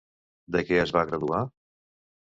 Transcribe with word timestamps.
De 0.55 0.63
què 0.69 0.79
es 0.85 0.95
va 0.97 1.05
graduar? 1.13 1.45